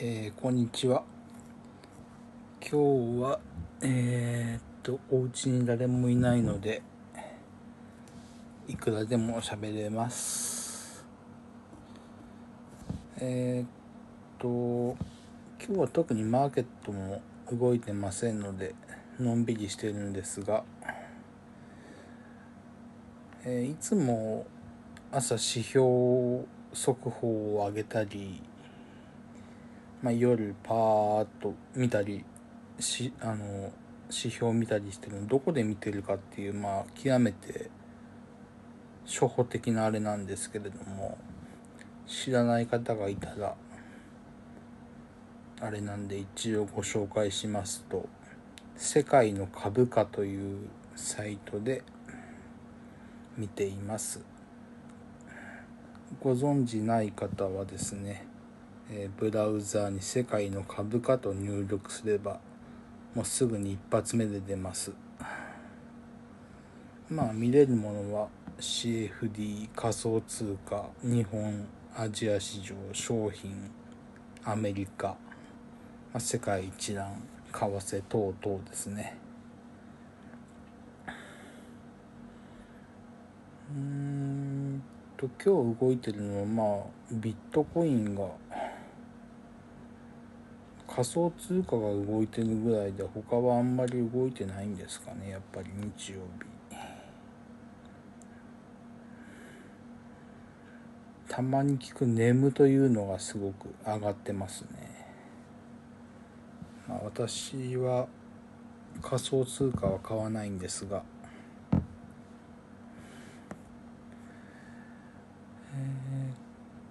[0.00, 1.02] えーこんにちは。
[2.60, 3.40] 今日は、
[3.82, 6.82] えーっと、お家に誰もいないので、
[8.68, 11.04] いくらでも喋れます。
[13.16, 13.68] えーっ
[14.38, 14.96] と、
[15.66, 17.20] 今日は特にマーケットも
[17.50, 18.76] 動いてませんので、
[19.18, 20.62] のんびりしてるんですが、
[23.44, 24.46] えーいつも
[25.10, 28.47] 朝指標速報を上げたり、
[30.02, 32.24] まあ、夜パーッと見たり
[32.78, 33.72] しあの
[34.08, 37.70] 指標を見たりしてるのどこで見てるかっていうまあ極めて
[39.04, 41.18] 初歩的なあれなんですけれども
[42.06, 43.56] 知らない方がいたら
[45.60, 48.08] あれなんで一応ご紹介しますと
[48.76, 51.82] 「世界の株価」というサイトで
[53.36, 54.24] 見ています。
[56.20, 58.26] ご存知ない方はですね
[58.90, 62.40] えブラウザーに世界の株価と入力すれば
[63.14, 64.92] もうすぐに一発目で出ます。
[67.10, 68.28] まあ見れるものは
[68.58, 71.66] CFD 仮想通貨日本
[71.96, 73.70] アジア市場商品
[74.44, 75.16] アメリカ、ま
[76.14, 77.22] あ、世界一覧
[77.52, 79.16] 為替等々ですね。
[83.70, 84.82] うん
[85.18, 88.28] と今日動いてるのはまあビットコインが
[90.98, 96.76] 仮想通貨が動いてるぐらいで他はあんまり動いてないんですかねやっぱり日曜日。
[101.28, 104.68] たまに聞く眠というのがすごく上がってますね。
[106.88, 108.08] まあ私は
[109.00, 111.04] 仮想通貨は買わないんですが。
[111.72, 116.34] えーっ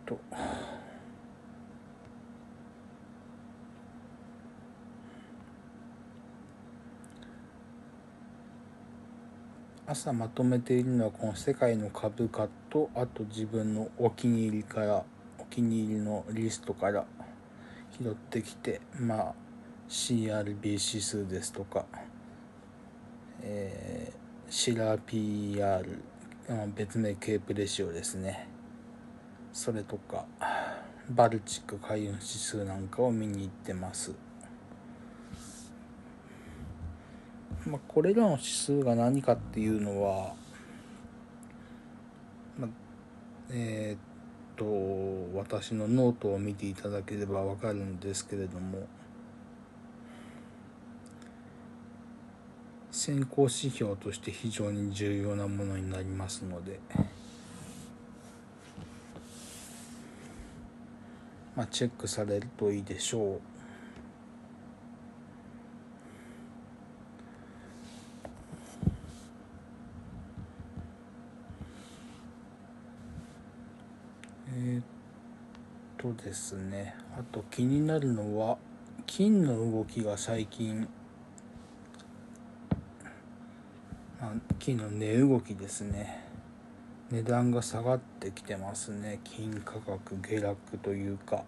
[0.06, 0.18] と。
[9.88, 15.04] 朝まとめているのはこの世界の株価とあと自分のお気に入りから
[15.40, 17.06] お気に入りのリストから
[17.98, 19.34] 拾ってきてまあ
[19.88, 21.86] CRB 指数ですとか、
[23.42, 24.18] えー
[24.50, 25.86] シラー PR
[26.74, 28.48] 別名ケープレシオですね。
[29.52, 30.26] それとか
[31.10, 34.14] バルチック海運指数なんかを見に行ってます。
[37.68, 40.34] まあ、これらの指数が何かっていうのは、
[42.58, 42.70] まあ、
[43.52, 44.00] えーっ
[44.56, 48.88] と私のノートを見ていただければわかるんですけれども
[52.92, 56.80] 先行指標として非常に重要なものになりますので、
[61.56, 63.58] まあ、チェックされるといいでしょう。
[74.60, 74.84] えーっ
[76.14, 76.96] とですね。
[77.18, 78.58] あと気になるのは
[79.06, 80.88] 金の動きが最近
[84.20, 86.26] あ金の値動きですね。
[87.10, 89.20] 値段が下がってきてますね。
[89.24, 91.44] 金価格下落というか。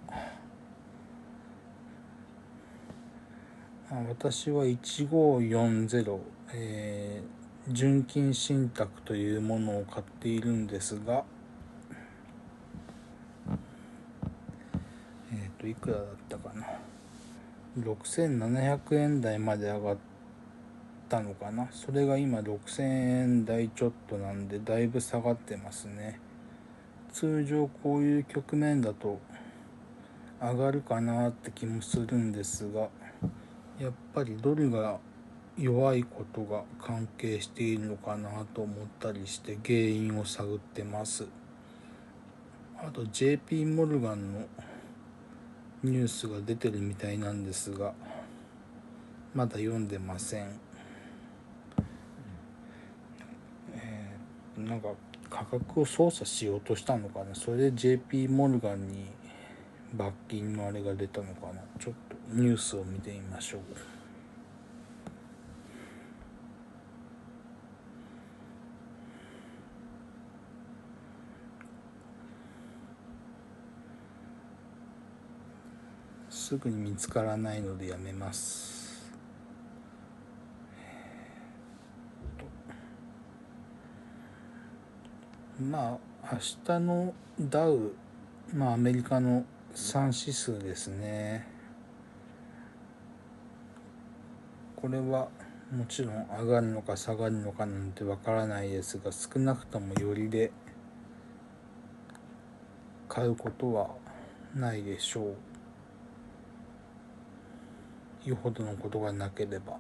[3.92, 6.20] あ私は1540、
[6.54, 7.40] えー
[7.72, 11.24] 純金信託というものを買っているんですが
[15.32, 16.66] えっ、といくらだったかな
[17.80, 19.98] ？6700円台まで上がっ
[21.08, 21.68] たのかな？
[21.72, 26.20] それが今6000円台ちょっとなんでだいぶ下がってますね。
[27.12, 29.20] 通常こういう局面だと
[30.42, 32.88] 上がるかなって気もするんですが
[33.80, 35.00] やっぱりドルが
[35.58, 41.26] 弱いことが関係しているのかなと思ったりして原因を探ってます。
[42.78, 44.46] あと JP モルガンの
[45.84, 47.94] ニュースが出てるみたいなんですが
[49.34, 50.60] まだ読んでません。
[53.74, 54.90] えーなんか
[55.30, 57.36] 価格を操作しようとしたのかな。
[57.36, 59.06] それで JP モルガンに
[59.94, 61.62] 罰金のあれが出たのかな。
[61.80, 63.62] ちょっとニュースを見てみましょう。
[76.50, 79.08] すぐに見つからないのでやめます。
[85.62, 87.92] まあ明日のダウ
[88.52, 91.48] まあアメリカの3指数ですね。
[94.76, 95.28] これは
[95.72, 100.52] もちろん上がるのか下がるのかなんてわからないですが少なくともよりで
[103.08, 103.90] 買うことは
[104.56, 105.59] ないでしょう。
[108.26, 109.78] よほどのことがなければ。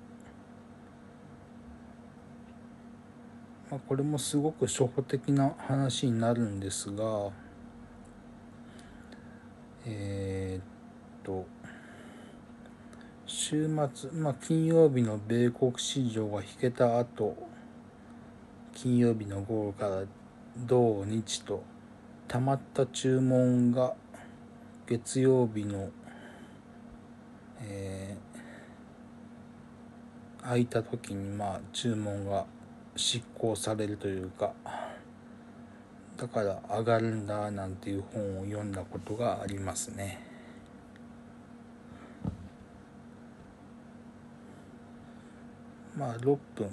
[3.69, 7.30] まあ、これもすごく初歩的な話になるんですが
[9.86, 10.63] えー、っ
[11.24, 11.45] と
[13.27, 17.38] 週末、まあ、金曜日の米国市場が引けた後
[18.74, 20.03] 金曜日の午後から
[20.57, 21.63] 土日と
[22.27, 23.94] たまった注文が
[24.88, 25.89] 月曜日の、
[27.62, 28.29] えー、
[30.41, 32.45] 空いた時にまあ注文が
[32.95, 34.53] 執行されるというか
[36.18, 40.19] だから上がるんだなんていう本を読んだことがありますね。
[45.95, 46.69] まあ6分。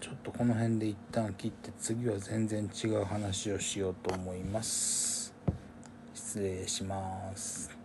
[0.00, 5.34] ちょっとこの辺で一旦切って次は全然違う話をしようと思います。
[6.14, 7.68] 失礼します。